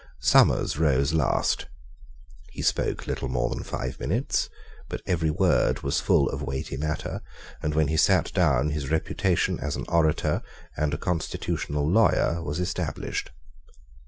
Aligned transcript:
Somers 0.19 0.79
rose 0.79 1.13
last. 1.13 1.67
He 2.53 2.63
spoke 2.63 3.05
little 3.05 3.27
more 3.27 3.51
than 3.51 3.61
five 3.63 3.99
minutes; 3.99 4.49
but 4.89 5.03
every 5.05 5.29
word 5.29 5.83
was 5.83 5.99
full 5.99 6.27
of 6.29 6.41
weighty 6.41 6.75
matter; 6.75 7.21
and 7.61 7.75
when 7.75 7.87
he 7.87 7.97
sate 7.97 8.33
down 8.33 8.69
his 8.71 8.89
reputation 8.89 9.59
as 9.59 9.75
an 9.75 9.85
orator 9.87 10.41
and 10.75 10.91
a 10.95 10.97
constitutional 10.97 11.87
lawyer 11.87 12.41
was 12.41 12.59
established. 12.59 13.29